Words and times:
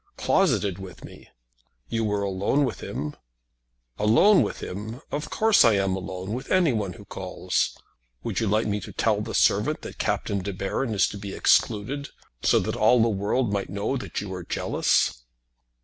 "Closeted 0.17 0.79
with 0.79 1.05
me!" 1.05 1.29
"You 1.87 2.03
were 2.03 2.23
alone 2.23 2.65
with 2.65 2.79
him." 2.81 3.15
"Alone 3.99 4.41
with 4.41 4.59
him! 4.63 4.99
Of 5.11 5.29
course 5.29 5.63
I 5.63 5.73
am 5.73 5.95
alone 5.95 6.33
with 6.33 6.49
anyone 6.49 6.93
who 6.93 7.05
calls. 7.05 7.77
Would 8.23 8.39
you 8.39 8.47
like 8.47 8.65
me 8.65 8.79
to 8.79 8.93
tell 8.93 9.21
the 9.21 9.35
servant 9.35 9.83
that 9.83 9.99
Captain 9.99 10.39
De 10.39 10.53
Baron 10.53 10.95
is 10.95 11.07
to 11.09 11.19
be 11.19 11.35
excluded, 11.35 12.09
so 12.41 12.57
that 12.61 12.75
all 12.75 12.99
the 12.99 13.09
world 13.09 13.53
might 13.53 13.69
know 13.69 13.95
that 13.95 14.19
you 14.21 14.33
are 14.33 14.43
jealous?" 14.43 15.21